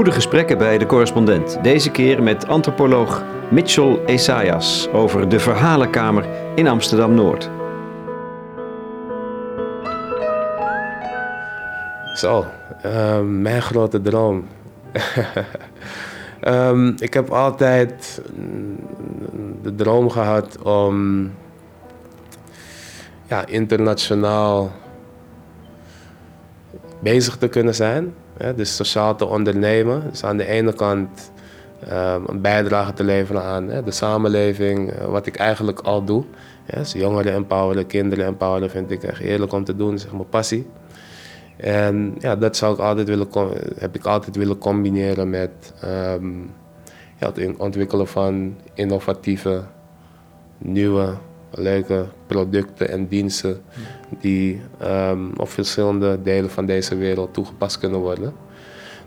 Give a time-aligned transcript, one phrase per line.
[0.00, 1.62] Goede gesprekken bij de correspondent.
[1.62, 7.50] Deze keer met antropoloog Mitchell Esaias over de Verhalenkamer in Amsterdam Noord.
[12.14, 12.46] Zo,
[12.86, 14.46] uh, mijn grote droom.
[16.44, 18.22] um, ik heb altijd
[19.62, 21.30] de droom gehad om
[23.26, 24.72] ja, internationaal
[27.00, 28.14] bezig te kunnen zijn.
[28.56, 30.02] Dus sociaal te ondernemen.
[30.10, 31.32] Dus aan de ene kant
[31.92, 36.24] um, een bijdrage te leveren aan de samenleving, uh, wat ik eigenlijk al doe.
[36.66, 40.66] Dus jongeren empoweren, kinderen empoweren vind ik echt heerlijk om te doen, zeg mijn passie.
[41.56, 43.28] En ja, dat zou ik altijd willen,
[43.78, 46.50] heb ik altijd willen combineren met um,
[47.16, 49.62] ja, het ontwikkelen van innovatieve,
[50.58, 51.14] nieuwe,
[51.50, 53.62] leuke producten en diensten
[54.20, 58.32] die um, op verschillende delen van deze wereld toegepast kunnen worden.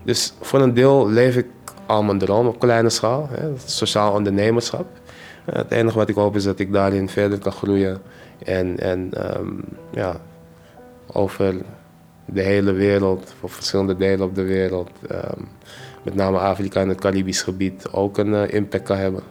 [0.02, 1.46] Dus voor een deel leef ik
[1.86, 4.86] al mijn droom op kleine schaal, hè, sociaal ondernemerschap.
[5.44, 8.00] Het enige wat ik hoop is dat ik daarin verder kan groeien
[8.44, 10.20] en, en um, ja,
[11.12, 11.54] over
[12.26, 15.48] de hele wereld, voor verschillende delen op de wereld, um,
[16.02, 19.22] met name Afrika en het Caribisch gebied, ook een uh, impact kan hebben.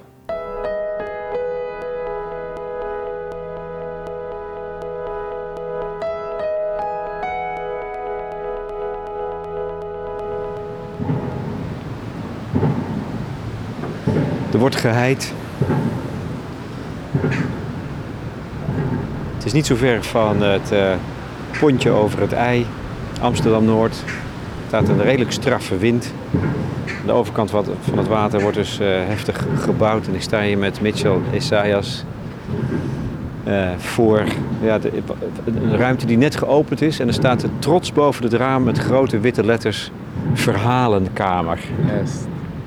[14.63, 15.33] Wordt geheid.
[19.33, 20.93] Het is niet zo ver van het uh,
[21.59, 22.65] pontje over het ei,
[23.21, 24.03] Amsterdam-Noord.
[24.05, 24.13] Er
[24.67, 26.13] staat een redelijk straffe wind.
[26.87, 30.07] Aan de overkant van het water wordt dus uh, heftig gebouwd.
[30.07, 32.03] En ik sta hier met Mitchell Esaias
[33.47, 34.23] uh, voor
[34.61, 34.79] ja,
[35.45, 36.99] een ruimte die net geopend is.
[36.99, 39.91] En er staat trots boven het raam met grote witte letters
[40.33, 41.59] Verhalenkamer.
[41.85, 42.11] Yes.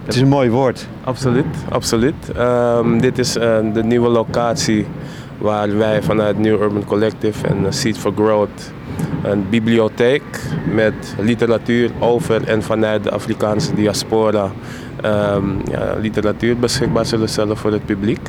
[0.06, 0.86] Het is een mooi woord.
[1.04, 2.14] Absoluut, absoluut.
[2.38, 4.86] Um, dit is uh, de nieuwe locatie
[5.38, 8.72] waar wij vanuit New Urban Collective en Seed for Growth
[9.22, 10.22] een bibliotheek
[10.72, 14.50] met literatuur over en vanuit de Afrikaanse diaspora
[15.04, 18.28] um, ja, literatuur beschikbaar zullen stellen voor het publiek.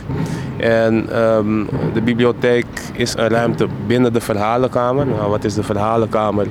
[0.58, 5.06] En um, de bibliotheek is een ruimte binnen de verhalenkamer.
[5.06, 6.48] Nou, wat is de verhalenkamer?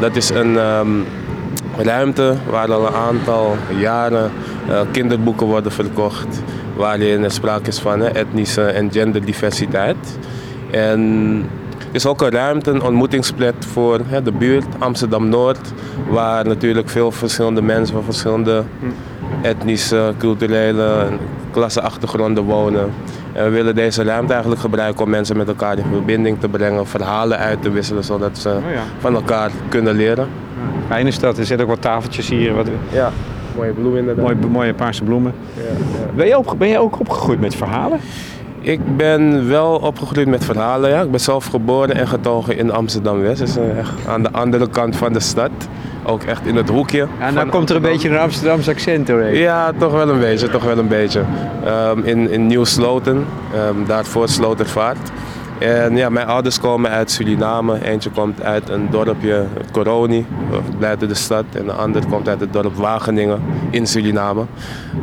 [0.00, 0.58] Dat is een
[1.76, 4.30] ruimte waar al een aantal jaren
[4.90, 6.42] kinderboeken worden verkocht.
[6.76, 10.18] Waarin er sprake is van etnische en genderdiversiteit.
[10.70, 11.00] En
[11.78, 15.72] het is ook een ruimte, een ontmoetingsplek voor de buurt Amsterdam-Noord.
[16.08, 18.62] Waar natuurlijk veel verschillende mensen van verschillende
[19.42, 21.06] etnische, culturele,
[21.50, 22.90] klasseachtergronden wonen.
[23.32, 26.86] En we willen deze ruimte eigenlijk gebruiken om mensen met elkaar in verbinding te brengen,
[26.86, 28.82] verhalen uit te wisselen, zodat ze oh ja.
[28.98, 30.28] van elkaar kunnen leren.
[30.88, 31.38] Fijn is dat.
[31.38, 32.54] Er zitten ook wat tafeltjes hier.
[32.54, 32.68] Wat...
[32.92, 33.12] Ja,
[33.60, 34.24] mooie bloemen inderdaad.
[34.24, 35.32] Mooie, mooie paarse bloemen.
[35.56, 36.12] Ja, ja.
[36.16, 37.98] Ben, je op, ben je ook opgegroeid met verhalen?
[38.60, 40.90] Ik ben wel opgegroeid met verhalen.
[40.90, 41.00] Ja.
[41.00, 43.38] Ik ben zelf geboren en getogen in Amsterdam-West.
[43.38, 45.50] Dus echt aan de andere kant van de stad.
[46.04, 47.06] Ook echt in het hoekje.
[47.18, 49.34] Ja, en dan komt er een beetje een Amsterdamse accent doorheen.
[49.34, 50.48] Ja, toch wel een beetje.
[50.48, 51.22] Toch wel een beetje.
[51.66, 55.10] Um, in, in Nieuw-Sloten, um, daar voor Slotervaart.
[55.60, 57.84] En ja, mijn ouders komen uit Suriname.
[57.84, 60.26] Eentje komt uit een dorpje Coroni,
[60.78, 61.44] buiten de stad.
[61.52, 64.44] En de ander komt uit het dorp Wageningen in Suriname.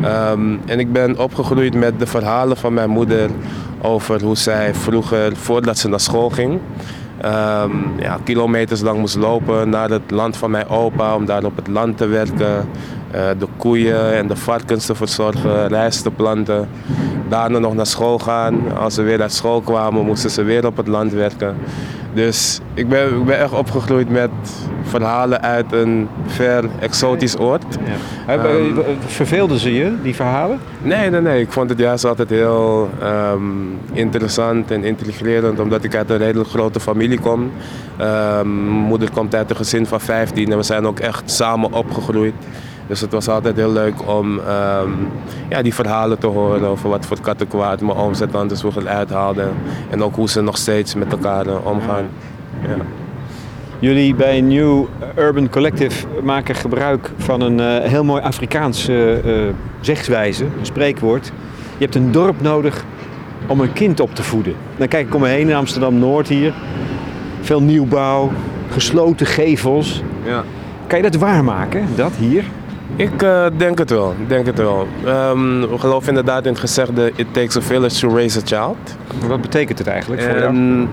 [0.06, 3.30] Um, en ik ben opgegroeid met de verhalen van mijn moeder
[3.82, 6.60] over hoe zij vroeger, voordat ze naar school ging,
[7.26, 11.56] um, ja, kilometers lang moest lopen naar het land van mijn opa om daar op
[11.56, 12.70] het land te werken.
[13.16, 16.70] Uh, de koeien en de varkens te verzorgen, rijst te planten.
[17.30, 18.78] Daarna nog naar school gaan.
[18.78, 21.56] Als ze weer uit school kwamen, moesten ze weer op het land werken.
[22.18, 24.30] Dus ik ben, ik ben echt opgegroeid met
[24.84, 27.64] verhalen uit een ver exotisch oord.
[28.28, 28.44] Ja.
[28.44, 30.60] Um, Verveelden ze je, die verhalen?
[30.82, 31.42] Nee, nee, nee.
[31.42, 32.90] Ik vond het juist altijd heel
[33.34, 37.52] um, interessant en intrigerend, omdat ik uit een redelijk grote familie kom.
[38.02, 42.34] Um, moeder komt uit een gezin van 15 en we zijn ook echt samen opgegroeid.
[42.88, 45.08] Dus het was altijd heel leuk om um,
[45.50, 49.50] ja, die verhalen te horen over wat voor kattenkwaad mijn ooms en tantes vroeger uithaalden.
[49.90, 52.06] En ook hoe ze nog steeds met elkaar uh, omgaan.
[52.62, 52.76] Ja.
[53.80, 54.86] Jullie bij New
[55.18, 61.32] Urban Collective maken gebruik van een uh, heel mooi Afrikaanse uh, zegswijze, een spreekwoord.
[61.78, 62.86] Je hebt een dorp nodig
[63.48, 64.54] om een kind op te voeden.
[64.78, 66.54] Dan kijk ik om me heen in Amsterdam-Noord hier.
[67.42, 68.32] Veel nieuwbouw,
[68.70, 70.04] gesloten gevels.
[70.24, 70.44] Ja.
[70.88, 72.44] Kan je dat waarmaken, dat hier?
[72.98, 74.16] Ik uh, denk het wel.
[74.28, 74.88] Denk het wel.
[75.06, 78.78] Um, we geloven inderdaad in het gezegde: It takes a village to raise a child.
[79.28, 80.88] Wat betekent het eigenlijk voor jou?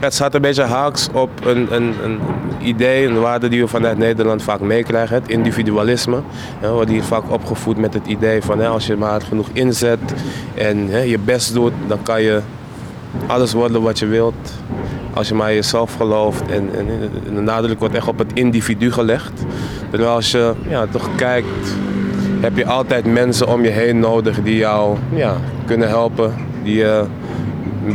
[0.00, 2.18] het staat een beetje haaks op een, een, een
[2.60, 6.20] idee, een waarde die we vanuit Nederland vaak meekrijgen, het individualisme.
[6.60, 9.98] we worden hier vaak opgevoed met het idee van hè, als je maar genoeg inzet
[10.54, 12.40] en hè, je best doet, dan kan je
[13.26, 14.54] alles worden wat je wilt.
[15.14, 16.88] Als je maar jezelf gelooft en, en,
[17.26, 19.44] en de nadruk wordt echt op het individu gelegd.
[19.90, 21.76] Terwijl als je ja, toch kijkt,
[22.40, 25.36] heb je altijd mensen om je heen nodig die jou ja,
[25.66, 26.34] kunnen helpen.
[26.62, 27.00] Die, uh,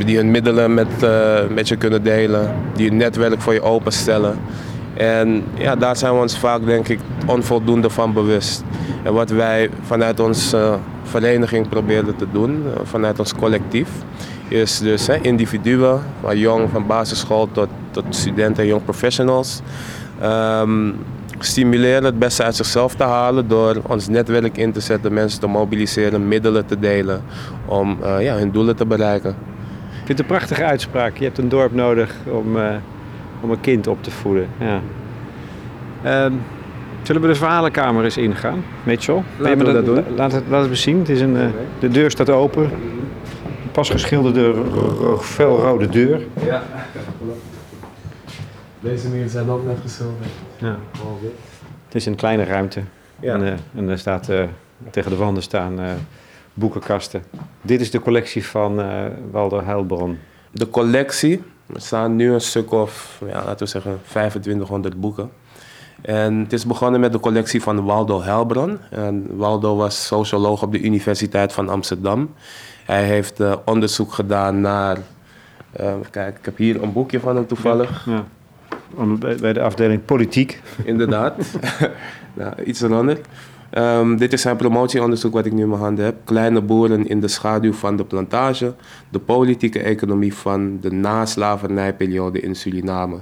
[0.06, 2.56] die hun middelen met, uh, met je kunnen delen.
[2.76, 4.40] Die een netwerk voor je openstellen.
[4.94, 8.64] En ja, daar zijn we ons vaak denk ik onvoldoende van bewust.
[9.04, 13.90] En wat wij vanuit onze vereniging probeerden te doen, vanuit ons collectief,
[14.48, 19.62] is dus hè, individuen, van jong van basisschool tot, tot studenten en jong professionals.
[20.24, 20.96] Um,
[21.46, 25.48] stimuleren het beste uit zichzelf te halen door ons netwerk in te zetten, mensen te
[25.48, 27.22] mobiliseren, middelen te delen
[27.66, 29.30] om uh, ja, hun doelen te bereiken.
[29.30, 31.18] Ik vind het een prachtige uitspraak.
[31.18, 32.66] Je hebt een dorp nodig om, uh,
[33.42, 34.48] om een kind op te voeden.
[34.60, 34.82] Ja.
[36.26, 36.42] Um,
[37.02, 39.24] zullen we de verhalenkamer eens ingaan, Mitchell?
[39.38, 40.04] Laten we dat, dat doen.
[40.16, 41.00] Laat het, laat het zien.
[41.00, 41.46] Het is een, uh,
[41.80, 42.64] de deur staat open.
[42.64, 44.54] Een pas geschilderde
[45.20, 46.22] felrode deur.
[46.46, 46.64] Ja.
[48.82, 50.30] Deze muren zijn ook net geschilderd.
[50.58, 50.78] Ja.
[51.86, 52.82] Het is een kleine ruimte.
[53.20, 53.34] Ja.
[53.34, 54.44] En, uh, en er staat uh,
[54.90, 55.92] tegen de wanden staan uh,
[56.54, 57.24] boekenkasten.
[57.62, 58.76] Dit is de collectie van
[59.32, 60.18] Waldo Heilbron.
[60.52, 61.44] De collectie,
[61.74, 65.32] er staan nu een stuk of, ja, laten we zeggen, 2500 boeken.
[66.02, 68.80] En het is begonnen met de collectie van Waldo Heilbron.
[68.90, 72.34] En Waldo was socioloog op de Universiteit van Amsterdam.
[72.86, 74.98] Hij heeft onderzoek gedaan naar.
[76.10, 78.06] kijk, ik heb hier een boekje van hem toevallig.
[78.06, 78.26] Ja.
[79.40, 80.62] Bij de afdeling politiek.
[80.84, 81.36] Inderdaad.
[82.34, 83.28] nou, iets veranderd.
[83.78, 86.16] Um, dit is zijn promotieonderzoek wat ik nu in mijn handen heb.
[86.24, 88.74] Kleine boeren in de schaduw van de plantage.
[89.10, 93.18] De politieke economie van de naslavernijperiode in Suriname.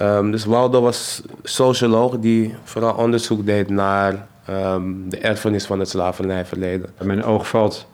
[0.00, 5.88] Um, dus Waldo was socioloog die vooral onderzoek deed naar um, de erfenis van het
[5.88, 6.90] slavernijverleden.
[7.02, 7.86] Mijn oog valt,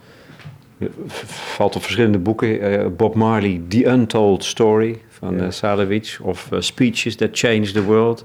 [1.27, 2.49] valt op verschillende boeken.
[2.49, 5.51] Uh, Bob Marley, The Untold Story van ja.
[5.51, 6.19] Salewicz.
[6.21, 8.25] Of uh, Speeches That Changed the World.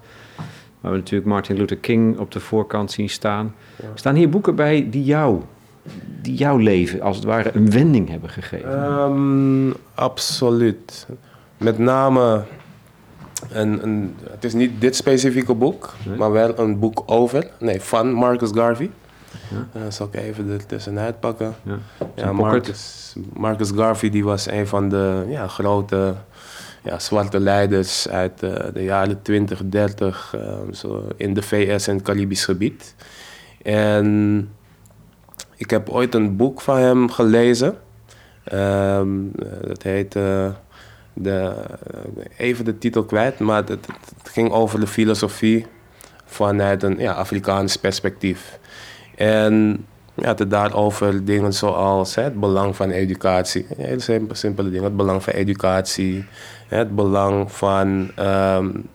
[0.79, 3.55] Waar we natuurlijk Martin Luther King op de voorkant zien staan.
[3.75, 3.87] Ja.
[3.93, 5.41] Staan hier boeken bij die jou,
[6.21, 8.83] die jouw leven als het ware een wending hebben gegeven?
[8.83, 11.07] Um, absoluut.
[11.57, 12.43] Met name,
[13.49, 16.17] een, een, het is niet dit specifieke boek, nee.
[16.17, 18.91] maar wel een boek over, nee, van Marcus Garvey.
[19.49, 19.67] Ja.
[19.79, 21.55] Uh, zal ik even er tussenuit pakken.
[21.63, 21.77] Ja,
[22.15, 26.15] ja Marcus, Marcus Garvey die was een van de ja, grote
[26.81, 31.95] ja, zwarte leiders uit uh, de jaren 20, 30 uh, zo in de VS en
[31.95, 32.95] het Caribisch gebied.
[33.61, 34.49] En
[35.55, 37.77] ik heb ooit een boek van hem gelezen.
[38.53, 39.31] Um,
[39.67, 40.15] dat heet.
[40.15, 40.49] Uh,
[41.13, 41.53] de,
[42.37, 43.87] even de titel kwijt, maar het, het,
[44.23, 45.65] ging over de filosofie
[46.25, 48.59] vanuit een ja, Afrikaans perspectief.
[49.15, 49.85] En
[50.21, 53.65] ja, het daarover dingen zoals hè, het belang van educatie.
[53.77, 54.85] Hele simpele, simpele dingen.
[54.85, 56.25] Het belang van educatie,
[56.67, 58.89] het belang van um,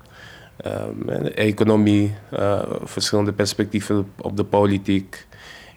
[1.06, 5.26] de economie, uh, verschillende perspectieven op de politiek.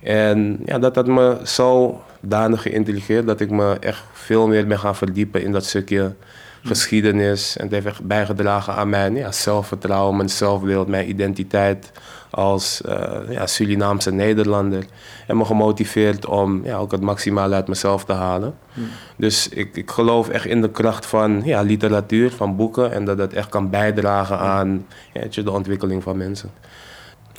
[0.03, 4.79] En ja, dat had me zo danig geïntelligeerd dat ik me echt veel meer ben
[4.79, 6.15] gaan verdiepen in dat stukje
[6.63, 7.57] geschiedenis.
[7.57, 11.91] En het heeft echt bijgedragen aan mijn ja, zelfvertrouwen, mijn zelfbeeld, mijn identiteit
[12.29, 14.85] als uh, ja, Surinaamse Nederlander.
[15.27, 18.55] En me gemotiveerd om ja, ook het maximale uit mezelf te halen.
[18.73, 18.87] Hmm.
[19.17, 22.91] Dus ik, ik geloof echt in de kracht van ja, literatuur, van boeken.
[22.91, 26.51] En dat dat echt kan bijdragen aan ja, de ontwikkeling van mensen.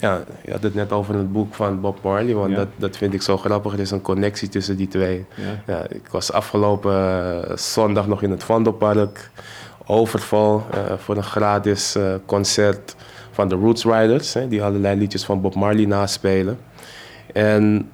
[0.01, 3.15] Ja, je had het net over het boek van Bob Marley, want dat, dat vind
[3.15, 3.73] ik zo grappig.
[3.73, 5.27] Er is een connectie tussen die twee.
[5.35, 5.73] Ja.
[5.75, 9.31] ja ik was afgelopen uh, zondag nog in het Vondelpark.
[9.87, 12.97] Overval uh, voor een gratis uh, concert
[13.31, 16.59] van de Roots Riders, hè, die allerlei liedjes van Bob Marley naspelen.
[17.33, 17.91] En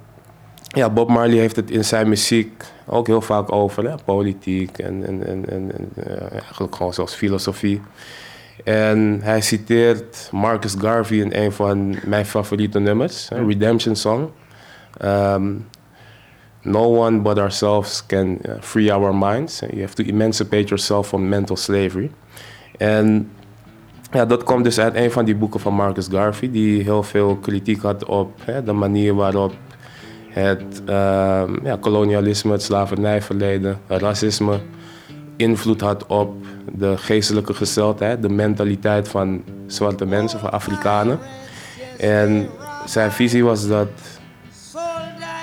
[0.63, 5.07] ja, Bob Marley heeft het in zijn muziek ook heel vaak over hè, politiek en,
[5.07, 5.73] en, en, en
[6.31, 7.81] eigenlijk gewoon zoals filosofie.
[8.65, 14.31] En hij citeert Marcus Garvey in een van mijn favoriete nummers, Redemption Song.
[15.05, 15.67] Um,
[16.63, 19.61] no one but ourselves can uh, free our minds.
[19.61, 22.11] You have to emancipate yourself from mental slavery.
[22.77, 23.31] En
[24.13, 27.37] ja, dat komt dus uit een van die boeken van Marcus Garvey, die heel veel
[27.37, 29.53] kritiek had op hè, de manier waarop
[30.29, 34.61] het uh, ja, kolonialisme, het slavernijverleden, racisme
[35.37, 36.35] invloed had op
[36.73, 41.19] de geestelijke gesteldheid, de mentaliteit van zwarte mensen, van Afrikanen.
[41.99, 42.49] En
[42.85, 43.89] zijn visie was dat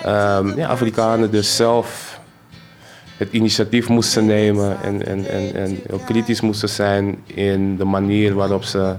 [0.05, 2.19] um, ja, Afrikanen dus zelf
[3.17, 8.33] het initiatief moesten nemen en, en, en, en heel kritisch moesten zijn in de manier
[8.33, 8.95] waarop ze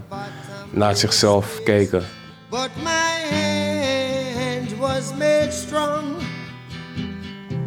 [0.70, 2.02] naar zichzelf keken.
[2.50, 6.04] But my hand was made strong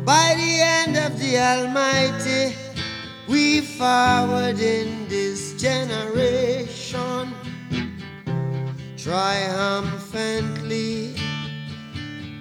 [0.05, 2.66] by the hand of the Almighty.
[3.27, 7.33] We forward in this generation
[8.95, 11.13] triumphantly.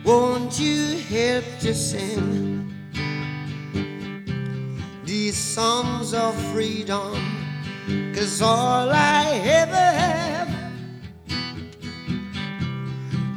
[0.04, 2.72] Won't you help to sing
[5.04, 7.18] these songs of freedom?
[8.14, 10.48] Cause all I ever have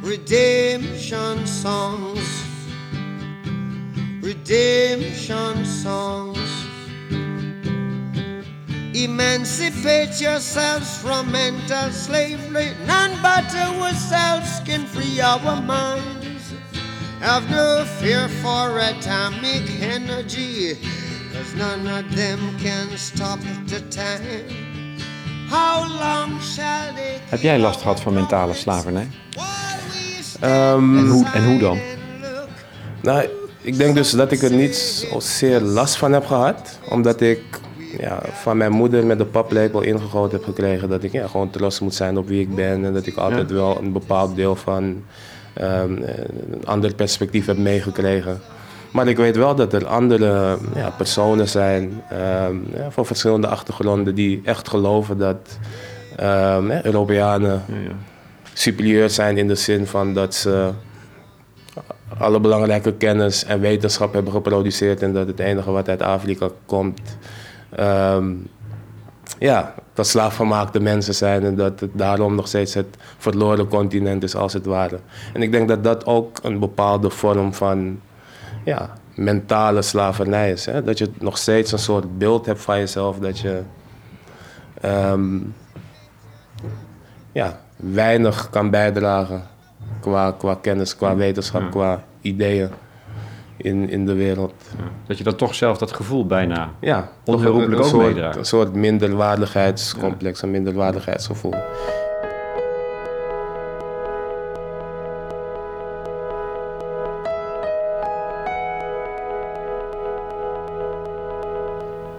[0.02, 2.44] redemption songs,
[4.22, 6.29] redemption songs.
[9.04, 12.68] Emancipate yourselves from mental slavery.
[12.86, 16.52] None but ourselves can free our minds.
[17.20, 20.76] Have no fear for atomic energy,
[21.32, 24.98] cause none of them can stop the time.
[25.48, 29.08] How long shall they Heb jij last gehad van mentale slavernij?
[30.40, 31.78] Ehm, En hoe, en hoe dan?
[33.02, 33.28] Nou,
[33.60, 36.78] ik denk dus dat ik er niet zozeer last van heb gehad.
[36.88, 37.40] Omdat ik
[37.98, 41.80] ja, van mijn moeder met de paplepel ingegoten heb gekregen dat ik ja, gewoon trots
[41.80, 42.84] moet zijn op wie ik ben.
[42.84, 45.04] En dat ik altijd wel een bepaald deel van
[45.54, 45.92] ehm,
[46.52, 48.40] een ander perspectief heb meegekregen.
[48.92, 54.14] Maar ik weet wel dat er andere ja, personen zijn ehm, ja, van verschillende achtergronden
[54.14, 55.58] die echt geloven dat
[56.16, 57.62] ja, Europeanen
[58.52, 60.70] superieur zijn in de zin van dat ze
[62.18, 67.00] alle belangrijke kennis en wetenschap hebben geproduceerd en dat het enige wat uit Afrika komt,
[67.70, 68.34] ehm,
[69.38, 74.34] ja, dat slaafgemaakte mensen zijn en dat het daarom nog steeds het verloren continent is
[74.34, 74.98] als het ware.
[75.32, 78.00] En ik denk dat dat ook een bepaalde vorm van
[78.64, 80.66] ja, mentale slavernij is.
[80.66, 80.82] Hè?
[80.82, 83.62] Dat je nog steeds een soort beeld hebt van jezelf dat je
[84.80, 85.38] ehm,
[87.32, 89.42] ja, weinig kan bijdragen
[90.00, 92.70] qua, qua kennis, qua wetenschap, qua ideeën
[93.62, 94.54] in, in de wereld.
[95.06, 96.70] Dat je dan toch zelf dat gevoel bijna...
[96.80, 98.36] Ja, Onherroepelijk ook meedraagt.
[98.36, 101.54] Een soort minderwaardigheidscomplex, een minderwaardigheidsgevoel.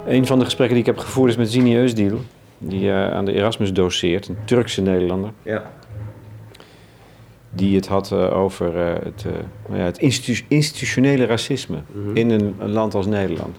[0.06, 2.16] Een van de gesprekken die ik heb gevoerd is met Zini Özdil,
[2.58, 5.30] die eh, aan de Erasmus doseert, een Turkse Nederlander.
[5.42, 5.70] Ja.
[7.54, 9.32] Die het had eh, over eh, het, eh,
[9.68, 11.78] nou ja, het institu- institutionele racisme
[12.14, 13.56] in een, een land als Nederland.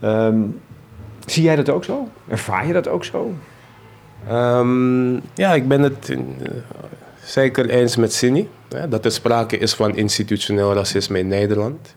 [0.00, 0.40] Ehm,
[1.26, 2.08] zie jij dat ook zo?
[2.28, 3.32] Ervaar je dat ook zo?
[4.28, 6.16] Ehm, ja, ik ben het
[7.24, 8.46] zeker eens met Cindy.
[8.88, 11.94] Dat er sprake is van institutioneel racisme in Nederland.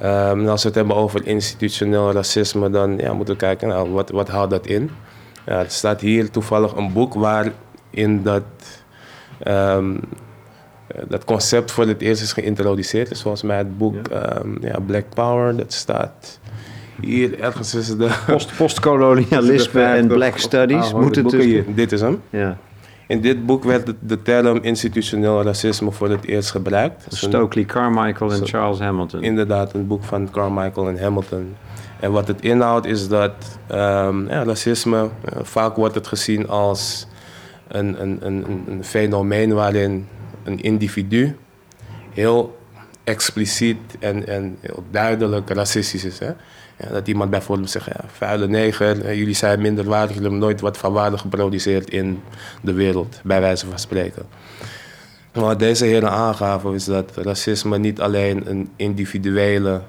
[0.00, 3.90] Ehm, en als we het hebben over institutioneel racisme, dan ja, moeten we kijken, nou,
[3.90, 4.90] wat, wat houdt dat in?
[5.46, 8.42] Ja, er staat hier toevallig een boek waarin dat,
[9.42, 9.96] ehm,
[10.86, 13.08] eh, dat concept voor het eerst is geïntroduceerd.
[13.08, 16.40] Dus volgens mij het boek ehm, ja, Black Power, dat staat
[17.00, 18.18] hier ergens tussen de...
[18.26, 20.92] Post, postkolonialisme en black studies.
[20.92, 21.48] Ah, Moet het boeken dus...
[21.48, 21.64] hier.
[21.74, 22.22] Dit is hem.
[22.30, 22.58] Ja.
[23.06, 27.06] In dit boek werd de, de term institutioneel racisme voor het eerst gebruikt.
[27.08, 28.46] Stokely Carmichael en.
[28.46, 29.22] Charles Hamilton.
[29.22, 31.54] Inderdaad, een boek van Carmichael en Hamilton.
[32.00, 33.32] En wat het inhoudt is dat
[33.66, 37.06] ehm, ja, racisme, eh, vaak wordt het gezien als
[37.68, 40.08] een, een, een, een- een fenomeen waarin
[40.44, 41.36] een individu
[42.12, 42.58] heel
[43.04, 44.58] expliciet en, en
[44.90, 46.18] duidelijk racistisch is.
[46.18, 46.26] Hè?
[46.76, 50.78] Ja, dat iemand bijvoorbeeld zegt, ja, vuile neger, jullie zijn minderwaardig, jullie hebben nooit wat
[50.78, 52.22] van waarde geproduceerd in
[52.62, 54.22] de wereld, bij wijze van spreken.
[55.32, 59.80] Wat deze heren aangaven is dat racisme niet alleen een individuele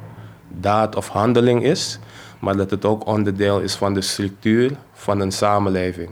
[0.59, 1.99] daad of handeling is,
[2.39, 6.09] maar dat het ook onderdeel is van de structuur van een samenleving.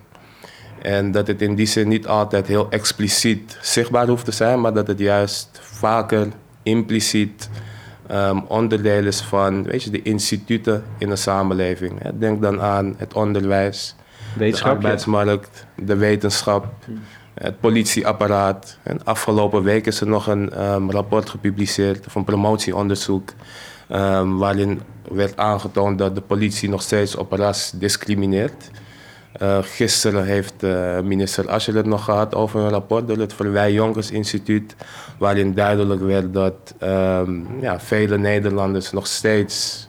[0.82, 4.74] En dat het in die zin niet altijd heel expliciet zichtbaar hoeft te zijn, maar
[4.74, 6.28] dat het juist vaker
[6.64, 7.50] impliciet
[8.08, 12.12] ehm, onderdeel is van weet je, de instituten in een samenleving.
[12.20, 13.96] Denk dan aan het onderwijs,
[14.38, 16.66] de arbeidsmarkt, de wetenschap,
[17.34, 18.78] het politieapparaat.
[18.84, 23.34] En afgelopen week is er nog een ehm, rapport gepubliceerd, of een promotieonderzoek,
[23.88, 24.82] ehm, waarin
[25.12, 28.70] werd aangetoond dat de politie nog steeds op ras discrimineert.
[29.32, 33.72] Eh, gisteren heeft eh, minister Ascher het nog gehad over een rapport door het Verwij
[33.72, 34.76] Jonkers Instituut,
[35.18, 39.88] waarin duidelijk werd dat ehm, ja, vele Nederlanders nog steeds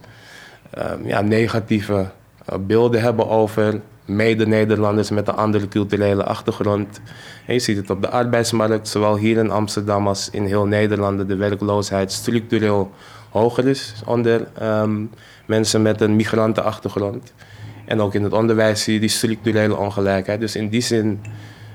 [0.70, 2.10] ehm, ja, negatieve
[2.44, 7.00] eh, beelden hebben over mede-Nederlanders met een andere culturele achtergrond.
[7.46, 11.28] En je ziet het op de arbeidsmarkt, zowel hier in Amsterdam als in heel Nederland,
[11.28, 12.90] de werkloosheid structureel
[13.30, 15.04] hoger is onder ehm,
[15.46, 17.32] mensen met een migrantenachtergrond.
[17.88, 20.40] En ook in het onderwijs zie je die structurele ongelijkheid.
[20.40, 21.20] Dus in die zin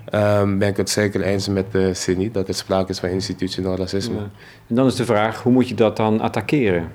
[0.05, 3.09] ehm, ben ik het zeker eens met de uh, Cindy dat er sprake is van
[3.09, 4.19] institutioneel racisme.
[4.67, 6.91] En dan is de vraag, hoe moet je dat dan attackeren?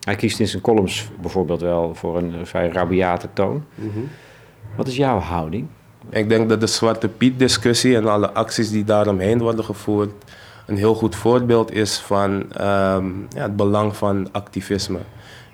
[0.00, 3.64] Hij kiest in zijn columns bijvoorbeeld wel voor een vrij rabiate toon.
[3.74, 4.08] Mm
[4.76, 5.66] Wat is jouw houding?
[6.08, 10.10] Ik denk dat de Zwarte Piet-discussie en alle acties die daaromheen worden gevoerd...
[10.66, 14.98] een heel goed voorbeeld is van um, ja, het belang van activisme.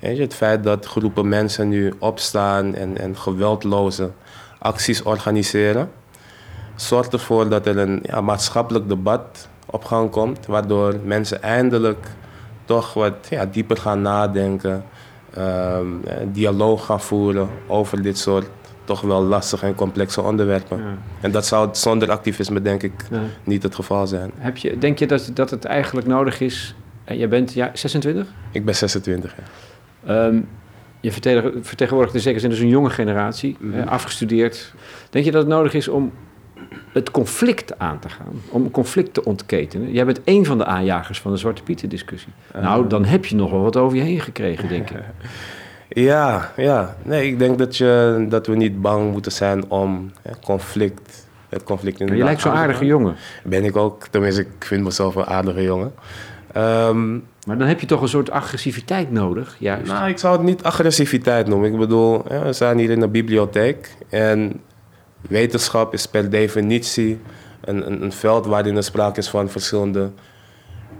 [0.06, 4.10] Weet je, het feit dat groepen mensen nu opstaan en, en geweldloze
[4.58, 5.90] acties organiseren...
[6.74, 10.46] zorgt ervoor dat er een ja, maatschappelijk debat op gang komt...
[10.46, 12.06] waardoor mensen eindelijk
[12.64, 14.84] toch wat ja, dieper gaan nadenken...
[15.38, 18.46] Um, dialoog gaan voeren over dit soort
[18.84, 20.78] toch wel lastige en complexe onderwerpen.
[20.78, 20.98] Ja.
[21.20, 23.20] En dat zou zonder activisme denk ik ja.
[23.44, 24.30] niet het geval zijn.
[24.36, 26.74] Heb je, denk je dat, dat het eigenlijk nodig is...
[27.04, 28.26] Jij bent ja, 26?
[28.50, 29.42] Ik ben 26, ja.
[30.08, 30.48] Um,
[31.00, 31.12] je
[31.62, 33.88] vertegenwoordigt in zekere zin dus een jonge generatie, mm -hmm.
[33.88, 34.74] afgestudeerd.
[35.10, 36.12] Denk je dat het nodig is om
[36.92, 39.92] het conflict aan te gaan, om een conflict te ontketenen?
[39.92, 42.32] Jij bent één van de aanjagers van de Zwarte Pieten discussie.
[42.56, 44.96] Uh, nou, dan heb je nog wel wat over je heen gekregen, denk ik.
[45.88, 46.96] Ja, ja.
[47.02, 51.26] Nee, ik denk dat, je, dat we niet bang moeten zijn om hè, conflict.
[51.48, 53.16] Het conflict in je lijkt zo'n aardige jongen.
[53.44, 54.06] Ben ik ook.
[54.06, 55.92] Tenminste, ik vind mezelf een aardige jongen.
[56.56, 59.86] Um, maar dan heb je toch een soort agressiviteit nodig, juist?
[59.92, 61.72] Nou, ik zou het niet agressiviteit noemen.
[61.72, 63.96] Ik bedoel, ja, we zijn hier in een bibliotheek.
[64.08, 64.60] En
[65.20, 67.20] wetenschap is per definitie
[67.60, 70.10] een, een, een veld waarin er sprake is van verschillende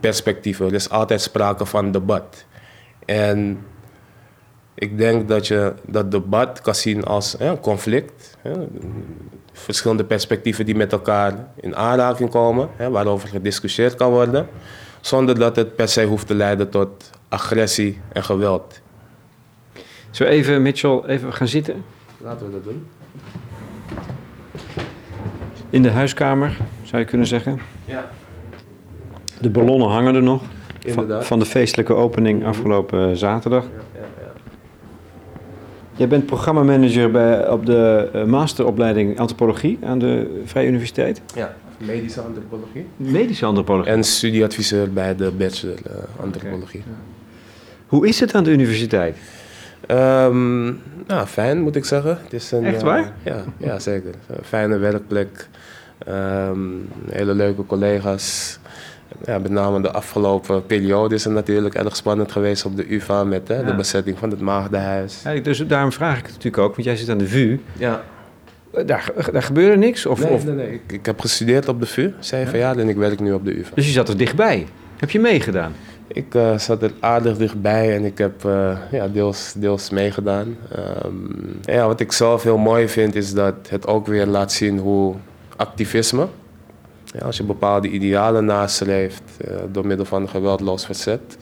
[0.00, 0.66] perspectieven.
[0.66, 2.44] Er is altijd sprake van debat.
[3.04, 3.58] En
[4.74, 8.36] ik denk dat je dat debat kan zien als conflict.
[9.52, 14.48] verschillende perspectieven die met elkaar in aanraking komen, waarover gediscussieerd kan worden,
[15.00, 18.80] zonder dat het per se hoeft te leiden tot agressie en geweld.
[20.10, 21.84] Zo even, Mitchell, even gaan zitten.
[22.18, 22.86] Laten we dat doen.
[25.70, 27.60] In de huiskamer, zou je kunnen zeggen.
[27.84, 28.10] Ja.
[29.40, 30.42] De ballonnen hangen er nog.
[30.84, 31.16] Inderdaad.
[31.18, 33.64] Van, van de feestelijke opening afgelopen zaterdag.
[33.64, 33.95] Ja, ja, ja.
[35.96, 41.20] Jij bent programmamanager bij, op de uh, masteropleiding antropologie aan de Vrije Universiteit.
[41.34, 42.86] Ja, medische antropologie.
[42.96, 43.92] Medische antropologie.
[43.92, 46.80] En studieadviseur bij de bachelor uh, antropologie.
[46.80, 46.92] Okay.
[47.86, 49.16] Hoe is het aan de universiteit?
[49.90, 52.18] Um, nou, fijn moet ik zeggen.
[52.22, 53.00] Het is een, Echt waar?
[53.00, 54.14] Uh, ja, ja, zeker.
[54.26, 55.48] Een fijne werkplek.
[56.08, 58.58] Um, hele leuke collega's.
[59.24, 63.24] Ja, met name de afgelopen periode is het natuurlijk erg spannend geweest op de UvA
[63.24, 63.62] met hè, ja.
[63.62, 65.20] de bezetting van het Maagdenhuis.
[65.24, 67.60] Ja, dus daarom vraag ik het natuurlijk ook, want jij zit aan de VU.
[67.78, 68.04] Ja.
[68.86, 70.06] Daar, daar gebeurde niks?
[70.06, 70.44] Of, nee, of...
[70.44, 70.72] nee, nee.
[70.72, 73.58] Ik, ik, heb gestudeerd op de VU, zeven jaar, en ik werk nu op de
[73.58, 73.74] UvA.
[73.74, 74.66] Dus je zat er dichtbij?
[74.96, 75.72] Heb je meegedaan?
[76.06, 80.56] Ik uh, zat er aardig dichtbij en ik heb uh, ja, deels, deels meegedaan.
[81.04, 84.78] Um, ja, wat ik zelf heel mooi vind is dat het ook weer laat zien
[84.78, 85.14] hoe
[85.56, 86.26] activisme,
[87.06, 91.38] ja, als je bepaalde idealen nastreeft uh, door middel van geweldloos verzet,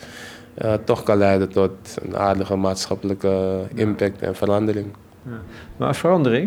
[0.64, 1.70] uh, toch kan leiden tot
[2.03, 4.87] een aardige maatschappelijke impact en verandering.
[5.22, 5.40] Ja.
[5.77, 6.46] Maar verandering?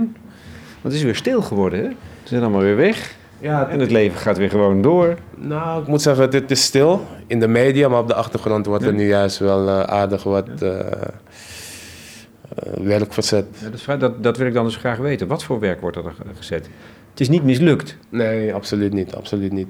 [0.82, 1.90] Want het is weer stil geworden, hè?
[1.90, 3.16] Ze zijn allemaal weer weg.
[3.40, 5.18] Ja, en het leven gaat weer gewoon door.
[5.36, 8.84] Nou, ik moet zeggen, dit is stil in de media, maar op de achtergrond wordt
[8.84, 10.48] er nu juist wel uh, aardig wat
[12.82, 13.46] werk verzet.
[13.60, 15.28] Ja, dat, dat, dat wil ik dan dus graag weten.
[15.28, 16.04] Wat voor werk wordt er
[16.38, 16.70] gezet?
[17.18, 17.98] Het is niet mislukt.
[18.10, 19.16] Nee, absoluut niet.
[19.16, 19.68] Absoluut niet.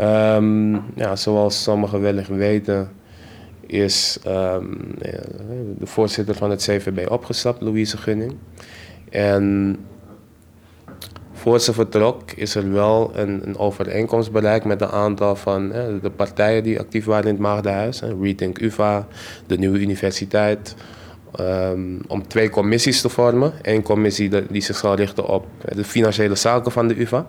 [0.00, 2.90] Um, ja, zoals sommigen wellicht weten,
[3.66, 4.78] is um,
[5.78, 8.34] de voorzitter van het CVB opgestapt, Louise Gunning.
[9.10, 9.76] En
[11.32, 16.00] voor ze vertrok is er wel een, een overeenkomst bereikt met een aantal van hè,
[16.00, 18.00] de partijen die actief waren in het Maagdenhuis.
[18.00, 19.06] Hè, Rethink UvA,
[19.46, 20.74] de Nieuwe Universiteit,
[21.40, 23.52] Um, om twee commissies te vormen.
[23.62, 27.26] Eén commissie die, zich zal richten op de financiële zaken van de UvA.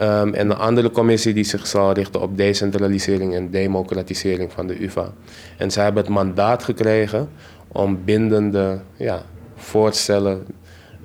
[0.00, 4.84] Um, en een andere commissie die zich zal richten op decentralisering en democratisering van de
[4.84, 5.12] UvA.
[5.56, 7.28] En zij hebben het mandaat gekregen
[7.68, 9.22] om bindende ja,
[9.54, 10.46] voorstellen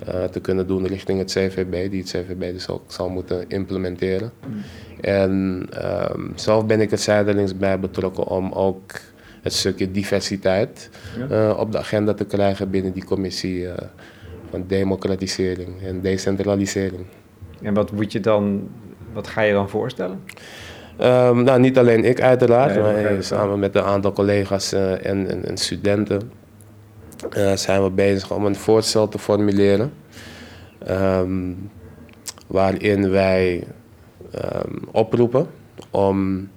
[0.08, 4.32] uh, te kunnen doen richting het CVB, die het CVB dus ook zal moeten implementeren.
[5.00, 5.66] En
[6.12, 8.92] um, zelf ben ik er zijdelings bij betrokken om ook
[9.46, 10.90] het stukje diversiteit
[11.28, 11.48] ja.
[11.48, 13.72] uh, op de agenda te krijgen binnen die commissie uh,
[14.50, 17.06] van democratisering en decentralisering.
[17.62, 18.68] En wat moet je dan,
[19.12, 20.22] wat ga je dan voorstellen?
[21.00, 25.30] Um, nou, niet alleen ik uiteraard, nee, maar samen met een aantal collega's uh, en,
[25.30, 26.30] en, en, studenten
[27.54, 29.92] zijn we bezig om een voorstel te formuleren.
[30.90, 31.70] Um,
[32.46, 33.64] waarin wij
[34.34, 35.46] um, oproepen
[35.90, 36.48] om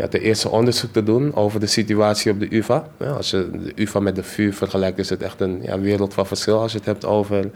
[0.00, 2.88] ja, ten eerste onderzoek te doen over de situatie op de UvA.
[2.98, 6.14] Ja, als je de UvA met de VU vergelijkt, is het echt een ja, wereld
[6.14, 7.50] van verschil als je het hebt over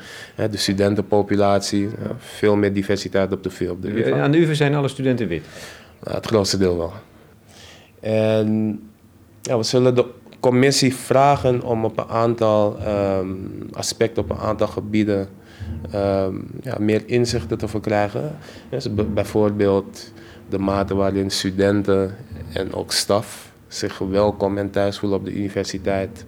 [0.50, 1.82] de studentenpopulatie.
[1.82, 3.68] Ja, veel meer diversiteit op de VU.
[3.68, 4.20] Op de UvA.
[4.20, 5.42] Aan de UvA zijn alle studenten wit?
[6.02, 6.92] het grootste deel wel.
[8.00, 8.80] En
[9.42, 10.06] ja, we zullen de
[10.40, 13.28] commissie vragen om op een aantal ehm,
[13.72, 15.28] aspecten, op een aantal gebieden,
[15.90, 18.36] ehm, ja, meer inzichten te verkrijgen.
[18.68, 20.12] Dus bijvoorbeeld
[20.48, 22.16] de mate waarin studenten
[22.52, 26.24] en ook staf zich welkom en thuis voelen op de universiteit.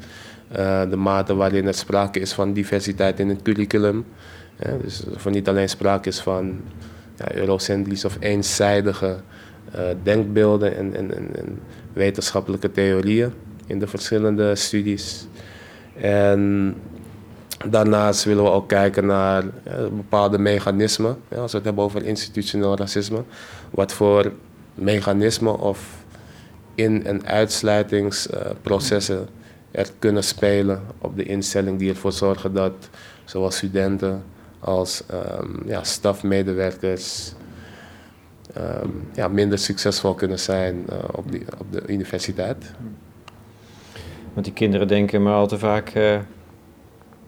[0.52, 4.04] Uh, de mate waarin er sprake is van diversiteit in het curriculum.
[4.82, 6.60] dus of er niet alleen sprake is van
[7.16, 9.16] ja, eurocentrisch of eenzijdige
[9.74, 11.58] uh, denkbeelden en, en, en,
[11.92, 13.32] wetenschappelijke theorieën
[13.66, 15.26] in de verschillende studies.
[16.00, 16.74] En
[17.64, 19.44] daarnaast willen we ook kijken naar
[19.90, 21.16] bepaalde mechanismen.
[21.28, 23.22] Ja, als we het hebben over institutioneel racisme.
[23.70, 24.32] Wat voor
[24.74, 26.04] mechanismen of
[26.74, 29.28] in- en uitsluitingsprocessen
[29.70, 32.72] er kunnen spelen op de instelling die ervoor zorgen dat
[33.24, 34.24] zowel studenten
[34.58, 35.02] als
[35.40, 37.32] um, ja, stafmedewerkers
[38.56, 42.64] um, ja, minder succesvol kunnen zijn uh, op, die, op de universiteit.
[44.32, 45.92] Want die kinderen denken maar al te vaak.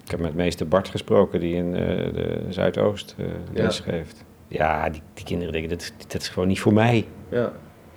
[0.09, 1.75] Ik heb met meester Bart gesproken, die in uh,
[2.15, 3.83] de Zuidoost uh, les ja.
[3.93, 4.25] geeft.
[4.49, 7.07] Ja, die, die, kinderen denken, dat, dat is gewoon niet voor mij.
[7.29, 7.53] Ja.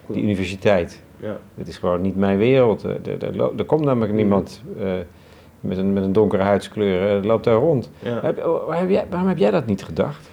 [0.07, 1.03] Die universiteit.
[1.19, 1.37] Ja.
[1.55, 2.83] Het is gewoon niet mijn wereld.
[2.83, 4.61] Er, er, komt namelijk niemand
[5.59, 7.89] met, een, met een donkere huidskleur, loopt daar rond.
[7.99, 8.19] Ja.
[8.21, 10.29] Heb, waar heb jij, waarom heb jij dat niet gedacht?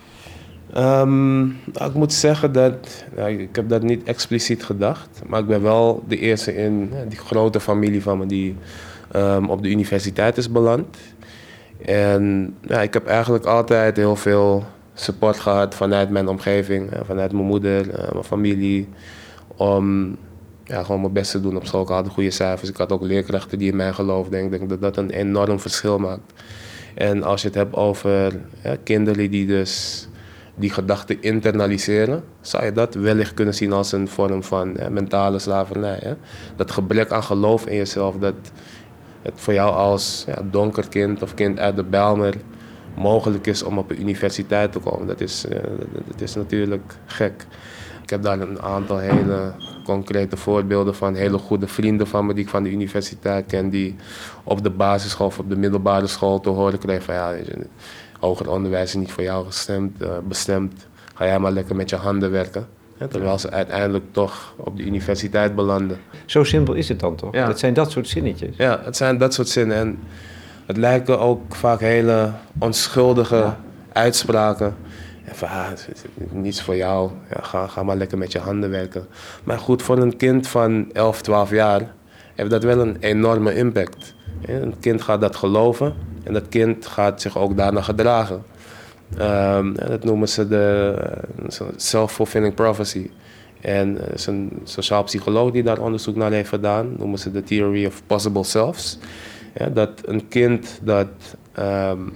[0.76, 5.46] Um, nou, ik moet zeggen dat, nou, ik heb dat niet expliciet gedacht, maar ik
[5.46, 8.56] ben wel de eerste in die grote familie van me die
[9.16, 10.96] um, op de universiteit is beland.
[11.84, 14.64] En ja, ik heb eigenlijk altijd heel veel
[14.94, 18.88] support gehad vanuit mijn omgeving, vanuit mijn moeder, uh, mijn familie,
[19.56, 20.16] om
[20.64, 21.82] ja, gewoon mijn best te doen op school.
[21.82, 24.44] Ik had goede cijfers, ik had ook leerkrachten die in mij geloofden.
[24.44, 26.32] Ik denk dat dat een enorm verschil maakt.
[26.94, 30.06] En als je het hebt over ja, kinderen die dus
[30.54, 35.98] die gedachten internaliseren, zou je dat wellicht kunnen zien als een vorm van mentale slavernij.
[36.02, 36.14] Hè?
[36.56, 38.34] Dat gebrek aan geloof in jezelf, dat
[39.22, 42.34] het voor jou als ja, donker kind of kind uit de Bijlmer
[42.96, 45.06] mogelijk is om op een universiteit te komen.
[45.06, 45.46] Dat is,
[46.06, 47.46] dat is natuurlijk gek.
[48.02, 49.52] Ik heb daar een aantal hele
[49.84, 53.96] concrete voorbeelden van hele goede vrienden van me die ik van de universiteit ken, die
[54.44, 57.34] op de basisschool of op de middelbare school te horen kregen van ja,
[58.20, 60.86] hoger onderwijs is niet voor jou gestemd, uh, bestemd.
[61.14, 62.77] Ga jij maar lekker met je handen werken.
[63.06, 65.98] Terwijl ze uiteindelijk toch op de universiteit belanden.
[66.26, 67.34] Zo simpel is het dan toch?
[67.34, 67.46] Ja.
[67.46, 68.56] Dat zijn dat soort zinnetjes.
[68.56, 69.76] Ja, het zijn dat soort zinnen.
[69.76, 69.98] En
[70.66, 73.54] het lijken ook vaak hele onschuldige
[73.92, 74.76] uitspraken.
[75.24, 75.66] En van, ah,
[76.30, 79.06] niets voor jou, ja, ga, ga maar lekker met je handen werken.
[79.44, 81.92] Maar goed, voor een kind van 11, 12 jaar
[82.34, 84.14] heeft dat wel een enorme impact.
[84.46, 88.42] Een kind gaat dat geloven en dat kind gaat zich ook daarna gedragen.
[89.20, 90.94] Um, dat noemen ze de
[91.42, 93.10] uh, self-fulfilling prophecy.
[93.60, 97.42] En er is een sociaal psycholoog die daar onderzoek naar heeft gedaan, noemen ze de
[97.42, 98.98] theory of possible selves.
[99.54, 101.08] Ja, dat een kind dat
[101.58, 102.12] um,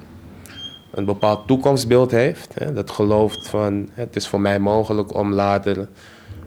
[0.91, 5.89] een bepaald toekomstbeeld heeft, hè, dat gelooft van het is voor mij mogelijk om later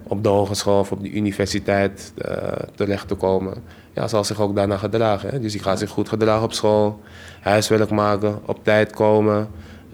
[0.07, 2.37] op de hogeschool of op de universiteit uh,
[2.75, 3.53] terecht te komen,
[3.93, 5.29] ja, zal zich ook daarna gedragen.
[5.29, 5.39] Hè.
[5.39, 6.99] Dus die gaat zich goed gedragen op school,
[7.41, 9.47] huiswerk maken, op tijd komen,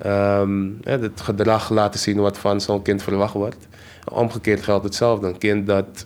[0.05, 3.67] um, het gedrag laten zien wat van zo'n kind verwacht wordt.
[4.09, 5.27] Omgekeerd geldt hetzelfde.
[5.27, 6.05] Een kind dat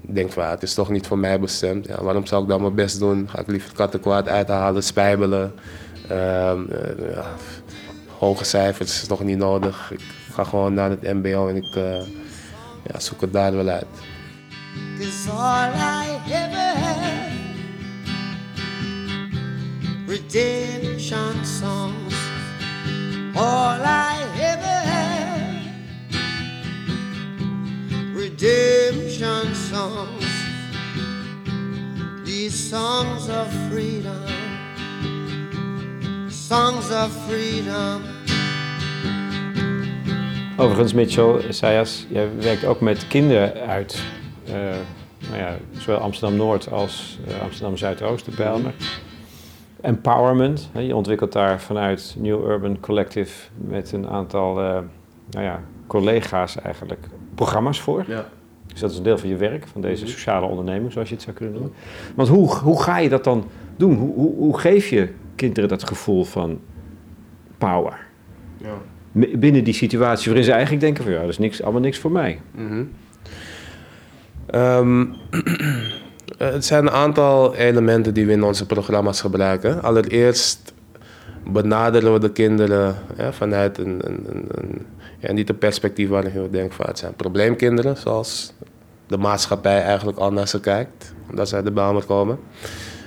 [0.00, 1.86] denkt van het is toch niet voor mij bestemd.
[1.86, 3.28] Ja, waarom zou ik dan mijn best doen?
[3.28, 5.52] Ga ik liever kattenkwaad uithalen, spijbelen.
[6.10, 6.52] Uh,
[7.10, 7.24] ja,
[8.18, 9.90] hoge cijfers is toch niet nodig.
[9.90, 10.00] Ik
[10.32, 11.74] ga gewoon naar het mbo en ik...
[11.76, 12.00] Uh,
[12.92, 13.86] ja, zoek het daar wel uit.
[20.06, 21.44] Redemption
[23.36, 25.64] All I ever had.
[28.14, 30.24] Redemption songs.
[32.24, 34.24] These songs of freedom.
[36.28, 38.02] Songs of freedom.
[40.56, 44.02] Overigens, Mitchell, Sayas, jij werkt ook met kinderen uit
[44.48, 44.54] uh,
[45.28, 48.74] nou ja, zowel Amsterdam-Noord als uh, Amsterdam-Zuidoost, de Bijlmer.
[49.84, 54.78] Empowerment, je ontwikkelt daar vanuit New Urban Collective met een aantal uh,
[55.30, 58.04] nou ja, collega's eigenlijk programma's voor.
[58.06, 58.28] Ja.
[58.66, 60.12] Dus dat is een deel van je werk, van deze mhm.
[60.12, 61.72] sociale onderneming, zoals je het zou kunnen noemen.
[62.14, 63.44] Want hoe, hoe ga je dat dan
[63.76, 63.94] doen?
[63.94, 66.60] Hoe, hoe, hoe geef je kinderen dat gevoel van
[67.58, 68.06] power?
[68.56, 68.74] Ja
[69.14, 72.12] binnen die situatie waarin ze eigenlijk denken van ja, dat is niks, allemaal niks voor
[72.12, 72.40] mij.
[72.54, 72.90] Mm
[76.38, 79.82] het zijn een aantal elementen die we in onze programma's gebruiken.
[79.82, 80.72] Allereerst
[81.46, 82.96] benaderen we de kinderen
[83.30, 84.86] vanuit een, een, een,
[85.18, 88.52] ja, niet een perspectief waarin je denkt van het zijn probleemkinderen, zoals
[89.06, 92.38] de maatschappij eigenlijk al naar ze kijkt, omdat uit de Bijlmer komen.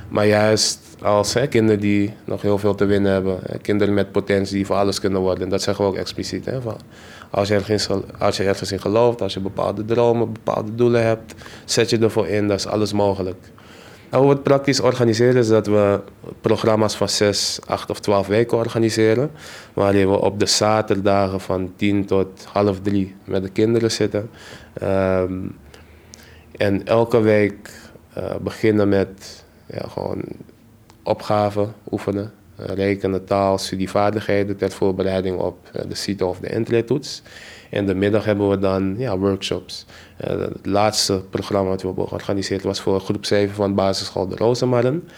[0.09, 4.65] Maar juist als kinderen die nog heel veel te winnen hebben, kinderen met potentie die
[4.65, 5.43] voor alles kunnen worden.
[5.43, 6.45] En dat zeggen we ook expliciet.
[6.45, 6.77] Hè, van,
[7.29, 7.87] als, je ergens,
[8.19, 11.33] als je in gelooft, als je bepaalde dromen, bepaalde doelen hebt,
[11.65, 13.37] zet je ervoor in, dat is alles mogelijk.
[14.09, 15.99] En hoe we het praktisch organiseren is dat we
[16.41, 19.31] programma's van 6, 8 of 12 weken organiseren.
[19.73, 24.29] Waarin we op de zaterdagen van 10 tot half 3 met de kinderen zitten.
[24.83, 25.55] Um,
[26.51, 27.71] en elke week
[28.17, 30.21] uh, beginnen met ja, gewoon
[31.07, 32.31] opgaven oefenen.
[32.59, 37.21] Uh, rekenen, taal, studievaardigheden ter voorbereiding op uh, de CITO of de entree-toets.
[37.69, 39.85] In de middag hebben we dan ja, workshops.
[40.17, 45.09] het laatste programma dat we hebben georganiseerd was voor groep 7 van basisschool De Rozenmarren.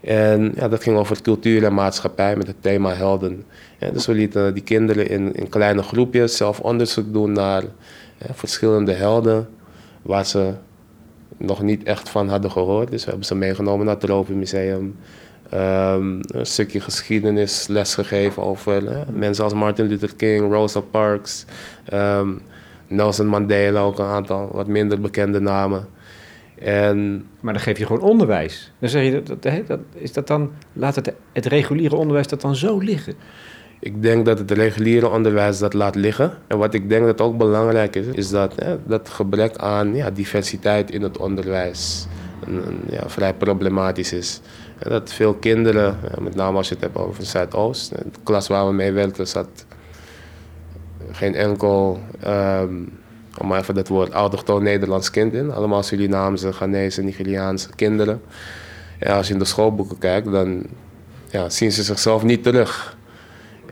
[0.00, 3.44] En ja, dat ging over cultuur en maatschappij met het thema helden.
[3.78, 7.62] Ja, dus we lieten die kinderen in, in kleine groepjes zelf onderzoek doen naar
[8.32, 9.48] verschillende helden
[10.02, 10.52] waar ze
[11.36, 12.90] nog niet echt van hadden gehoord.
[12.90, 14.96] Dus we hebben ze meegenomen naar het Tropenmuseum.
[15.54, 18.82] Um, een stukje geschiedenis lesgegeven over
[19.12, 21.44] mensen als Martin Luther King, Rosa Parks,
[21.92, 22.40] um,
[22.86, 25.86] Nelson Mandela, ook een aantal wat minder bekende namen.
[26.58, 28.72] En, maar dan geef je gewoon onderwijs.
[28.78, 32.40] Dan zeg je, dat, dat, dat, is dat dan, laat het, het reguliere onderwijs dat
[32.40, 33.14] dan zo liggen?
[33.80, 36.32] Ik denk dat het reguliere onderwijs dat laat liggen.
[36.46, 40.10] En wat ik denk dat ook belangrijk is, is dat hè, dat gebrek aan ja,
[40.10, 42.06] diversiteit in het onderwijs
[42.46, 44.40] een, ja, vrij problematisch is.
[44.82, 48.72] Dat veel kinderen, met name als je het hebt over Zuidoost, de klas waar we
[48.72, 49.66] mee werkten zat
[51.12, 52.98] geen enkel, um,
[53.38, 55.52] om maar even dat woord, autochtoon Nederlands kind in.
[55.52, 58.22] Allemaal Surinaamse, Ghanese, Nigeriaanse kinderen.
[59.06, 60.62] Als je in de schoolboeken kijkt, dan
[61.30, 62.98] ja, zien ze zichzelf niet terug.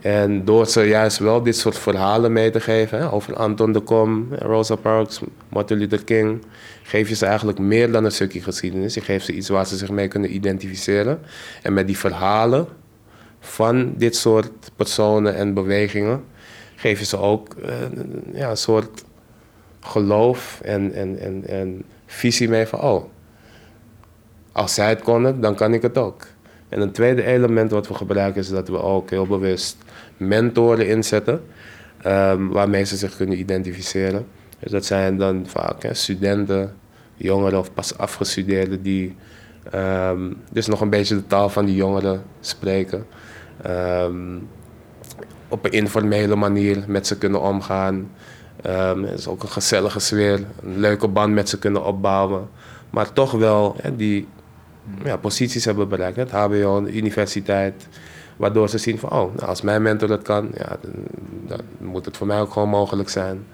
[0.00, 4.28] En door ze juist wel dit soort verhalen mee te geven over Anton de Kom,
[4.30, 6.44] Rosa Parks, Martin Luther King,
[6.88, 8.94] geef je ze eigenlijk meer dan een stukje geschiedenis.
[8.94, 11.20] Je geeft ze iets waar ze zich mee kunnen identificeren.
[11.62, 12.66] En met die verhalen
[13.40, 16.24] van dit soort personen en bewegingen
[16.76, 17.72] geef je ze ook uh,
[18.32, 19.04] ja, een soort
[19.80, 23.04] geloof en, en, en, en visie mee van, oh,
[24.52, 26.26] als zij het konden, dan kan ik het ook.
[26.68, 29.76] En een tweede element wat we gebruiken is dat we ook heel bewust
[30.16, 31.42] mentoren inzetten,
[32.06, 34.26] um, waarmee ze zich kunnen identificeren.
[34.58, 36.74] Dus dat zijn dan vaak studenten,
[37.16, 39.16] jongeren of pas afgestudeerden die
[39.74, 43.06] um, dus nog een beetje de taal van die jongeren spreken.
[43.66, 44.48] Um,
[45.48, 48.10] op een informele manier met ze kunnen omgaan.
[48.66, 52.48] Um, het is ook een gezellige sfeer, een leuke band met ze kunnen opbouwen.
[52.90, 54.28] Maar toch wel hè, die
[55.04, 56.16] ja, posities hebben bereikt.
[56.16, 57.88] Het HBO, de universiteit.
[58.36, 60.76] Waardoor ze zien van, oh, als mijn mentor dat kan, ja,
[61.46, 63.46] dan, moet het voor mij ook gewoon mogelijk zijn.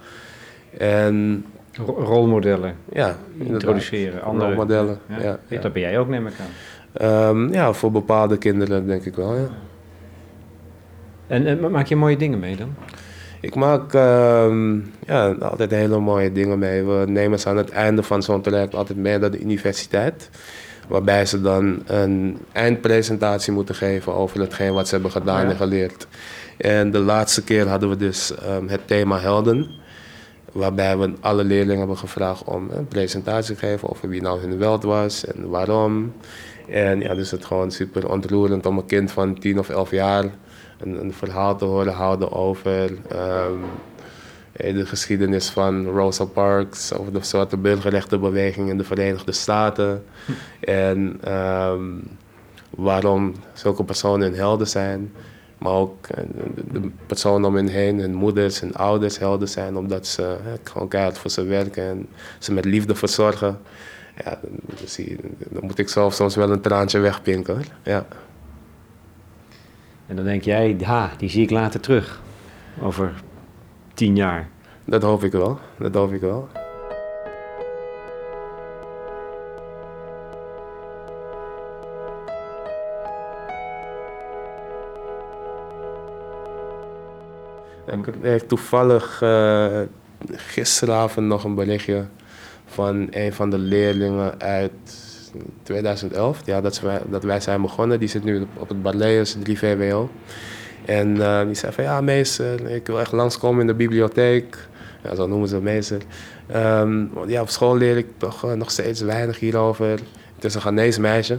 [0.78, 1.44] En,
[1.82, 4.22] rolmodellen ja, introduceren.
[4.22, 5.38] Andere rolmodellen, ja.
[5.48, 7.28] ja, Dat ben jij ook, neem ik aan.
[7.28, 9.48] Um, ja, voor bepaalde kinderen denk ik wel, ja.
[11.26, 12.74] En, en maak je mooie dingen mee dan?
[13.40, 14.54] Ik maak uh,
[15.06, 16.84] ja, altijd hele mooie dingen mee.
[16.84, 20.30] We nemen ze aan het einde van zo'n traject altijd mee naar de universiteit.
[20.88, 26.06] Waarbij ze dan een eindpresentatie moeten geven over hetgeen wat ze hebben gedaan en geleerd.
[26.56, 29.70] En de laatste keer hadden we dus um, het thema helden.
[30.54, 34.58] Waarbij we alle leerlingen hebben gevraagd om een presentatie te geven over wie nou hun
[34.58, 36.12] weld was en waarom.
[36.68, 40.24] En ja, dus het gewoon super ontroerend om een kind van 10 of 11 jaar
[40.78, 43.64] een, een verhaal te horen houden over um,
[44.52, 50.04] de geschiedenis van Rosa Parks, over de zwarte burgerrechtenbeweging in de Verenigde Staten.
[50.60, 52.02] En um,
[52.70, 55.12] waarom zulke personen hun helden zijn.
[55.58, 56.24] Maar ook eh,
[56.72, 61.18] de personen om hen heen, hun moeders en ouders helden zijn, omdat ze gewoon keihard
[61.18, 62.06] voor ze werken en
[62.38, 63.58] ze met liefde verzorgen.
[64.24, 64.38] Ja,
[65.48, 67.62] dan moet ik zelf soms wel een traantje wegpinken.
[67.82, 68.06] Ja.
[70.06, 72.22] En dan denk jij, ha, die zie ik later terug.
[72.80, 73.12] Over
[73.94, 74.48] tien jaar.
[74.84, 75.58] Dat hoop ik wel.
[75.78, 76.48] Dat hoop ik wel.
[88.22, 89.80] Ik toevallig uh,
[90.32, 92.04] gisteravond nog een berichtje
[92.66, 94.72] van een van de leerlingen uit
[95.62, 96.40] 2011.
[96.44, 97.98] Ja, dat, wij, dat wij zijn begonnen.
[97.98, 100.10] Die zit nu op het Barleus 3 VWO.
[100.84, 104.56] En uh, die zei van ja, meester, ik wil echt langskomen in de bibliotheek.
[105.02, 106.02] Ja, zo noemen ze meester.
[106.46, 109.90] Ehm, ja, op school leer ik toch eh, nog steeds weinig hierover.
[110.34, 111.38] Het is een Ghanese meisje.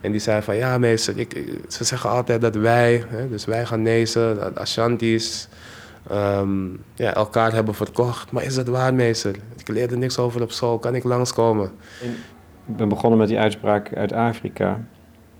[0.00, 3.64] En die zei van, ja meester, ik, ze zeggen altijd dat wij, hè, dus wij
[3.64, 5.48] Ghanese, Ashantis,
[6.08, 8.32] ehm, ja, elkaar hebben verkocht.
[8.32, 9.36] Maar is dat waar meester?
[9.56, 11.70] Ik leerde niks over op school, kan ik langskomen?
[12.66, 14.84] Ik ben begonnen met die uitspraak uit Afrika.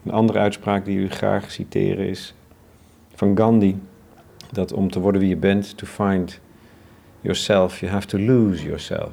[0.05, 2.35] Een andere uitspraak die u graag citeren is
[3.15, 3.79] van Gandhi.
[4.53, 6.41] Dat om te worden wie je bent, to find
[7.21, 9.11] yourself, you have to lose yourself.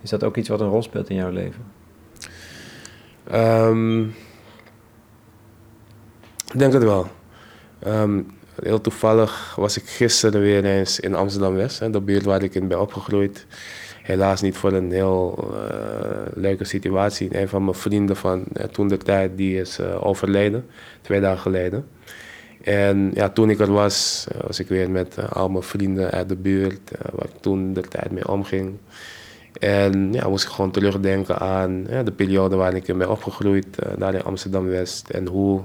[0.00, 1.64] Is dat ook iets wat een rol speelt in jouw leven?
[3.24, 4.02] Ehm,
[6.52, 7.06] ik denk het wel.
[7.78, 8.22] Ehm,
[8.62, 12.80] heel toevallig was ik gisteren weer eens in Amsterdam-West, de buurt waar ik in ben
[12.80, 13.46] opgegroeid.
[14.02, 17.40] Helaas niet voor een heel eh, leuke situatie.
[17.40, 20.66] Een van mijn vrienden van uh, toen de tijd die is uh, overleden,
[21.00, 21.86] twee dagen geleden.
[22.62, 26.36] En ja, toen ik er was, was ik weer met al mijn vrienden uit de
[26.36, 28.76] buurt, waar ik toen de tijd mee omging.
[29.60, 33.66] En ja, moest ik gewoon terugdenken aan de periode waarin ik in ben opgegroeid,
[33.98, 35.08] daar in Amsterdam-West.
[35.08, 35.62] En hoe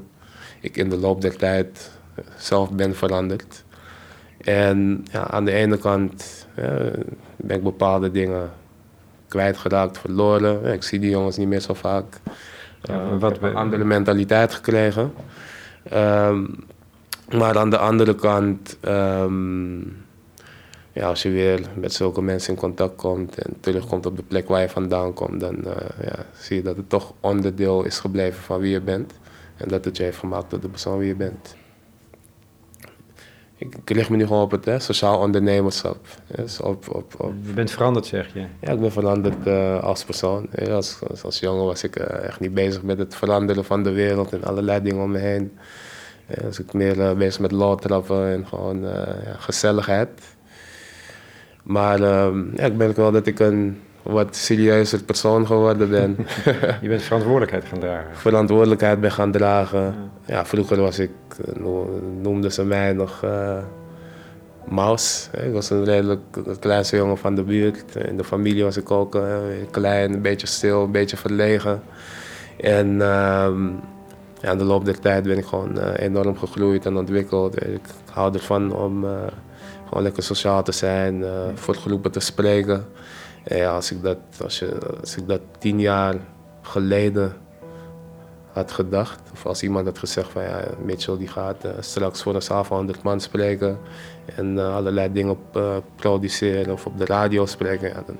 [0.59, 1.91] ik in de loop der tijd
[2.37, 3.63] zelf ben veranderd.
[4.37, 6.91] En ja, aan de ene kant ja,
[7.35, 8.51] ben ik bepaalde dingen
[9.27, 10.73] kwijtgeraakt, verloren.
[10.73, 12.05] Ik zie die jongens niet meer zo vaak.
[12.81, 15.13] Ja, uh, wat een andere mentaliteit gekregen.
[15.93, 16.55] Um,
[17.31, 20.05] maar aan de andere kant, um,
[20.91, 24.47] ja, als je weer met zulke mensen in contact komt en terugkomt op de plek
[24.47, 25.71] waar je vandaan komt, dan uh,
[26.01, 29.13] ja, zie je dat het toch onderdeel is gebleven van wie je bent.
[29.57, 31.55] En dat het je heeft gemaakt tot de persoon wie je bent
[33.63, 35.97] ik, ik lig me nu gewoon op het hè, sociaal ondernemerschap.
[36.35, 37.33] Dus op, op, op.
[37.45, 38.45] Je bent veranderd, zeg je?
[38.59, 40.49] Ja, ik ben veranderd uh, als persoon.
[40.69, 43.91] Als, als, als, jongen was ik uh, echt niet bezig met het veranderen van de
[43.91, 45.57] wereld en allerlei dingen om me heen.
[46.27, 50.09] Ja, was ik meer uh, bezig met lawtrappen en gewoon ja, gezelligheid.
[51.63, 56.17] Maar ehm, ja, ik ben wel dat ik een wat serieuzer persoon geworden ben.
[56.81, 58.15] je bent verantwoordelijkheid gaan dragen.
[58.15, 59.81] Verantwoordelijkheid ben gaan dragen.
[59.81, 59.93] Ja,
[60.25, 61.11] ja vroeger was ik,
[62.21, 63.57] noemden ze mij nog uh,
[64.65, 65.29] Maus.
[65.45, 66.21] Ik was een redelijk
[66.59, 67.95] kleinste jongen van de buurt.
[67.95, 69.37] In de familie was ik ook uh,
[69.71, 71.81] klein, een beetje stil, een beetje verlegen.
[72.57, 73.47] En uh,
[74.41, 77.65] ja, in de loop der tijd ben ik gewoon enorm gegroeid en ontwikkeld.
[77.65, 79.05] Ik hou ervan om
[79.87, 82.85] gewoon lekker sociaal te zijn, voor groepen te spreken.
[83.45, 86.15] Ja, als, ik dat, als, je, als ik dat tien jaar
[86.61, 87.33] geleden
[88.51, 92.35] had gedacht, of als iemand had gezegd van ja, Mitchell die gaat uh, straks voor
[92.35, 93.77] een zaal van 100 man spreken
[94.35, 98.17] en uh, allerlei dingen uh, produceren of op de radio spreken, dan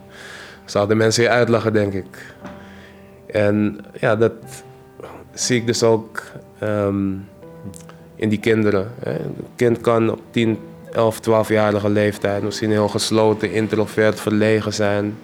[0.65, 2.35] zouden mensen je uitlachen, denk ik.
[3.25, 4.33] En ja, dat
[5.33, 6.21] zie ik dus ook
[6.63, 7.27] um,
[8.15, 8.91] in die kinderen.
[8.99, 9.19] Hè.
[9.19, 10.59] Een kind kan op 10,
[10.93, 15.17] 11, 12-jarige leeftijd misschien heel gesloten, introvert, verlegen zijn.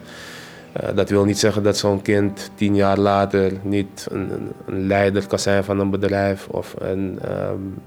[0.81, 4.31] Uh, dat wil niet zeggen dat zo'n kind tien jaar later niet een,
[4.65, 7.19] een, leider kan zijn van een bedrijf of een,
[7.51, 7.77] um,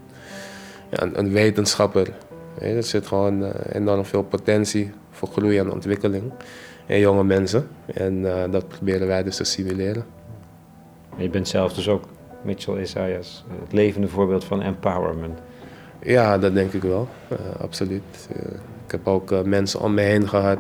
[0.90, 2.08] ja, een, wetenschapper.
[2.58, 6.32] Er zit gewoon uh, enorm veel potentie voor groei en ontwikkeling
[6.86, 7.68] in jonge mensen.
[7.94, 10.04] En uh, dat proberen wij dus te simuleren.
[11.16, 12.04] Je bent zelf dus ook,
[12.42, 15.38] Mitchell Isaias, het levende voorbeeld van empowerment.
[16.04, 17.08] Ja, dat denk ik wel,
[17.58, 18.28] absoluut.
[18.36, 18.42] Uh,
[18.86, 20.58] ik heb ook uh, mensen om me heen gehad,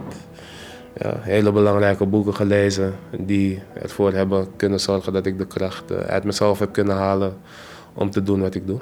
[0.98, 6.24] ja, hele belangrijke boeken gelezen, die ervoor hebben kunnen zorgen dat ik de kracht uit
[6.24, 7.36] mezelf heb kunnen halen
[7.94, 8.78] om te doen wat ik doe.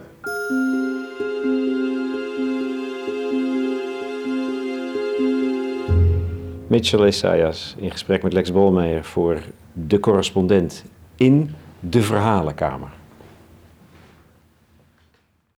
[6.66, 9.38] Mitchell Isaias in gesprek met Lex Bolmeijer voor
[9.72, 10.84] De Correspondent
[11.16, 12.98] in de Verhalenkamer.